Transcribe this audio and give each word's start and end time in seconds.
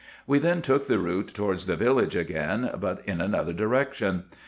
We 0.25 0.39
then 0.39 0.63
took 0.63 0.87
the 0.87 0.97
route 0.97 1.27
towards 1.27 1.67
the 1.67 1.75
village 1.75 2.15
again, 2.15 2.71
but 2.79 3.03
in 3.05 3.21
another 3.21 3.53
direction. 3.53 4.23